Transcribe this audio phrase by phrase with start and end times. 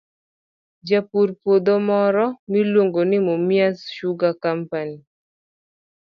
[0.87, 4.95] Japur puodho moro miluongo ni Mumias Sugar Company,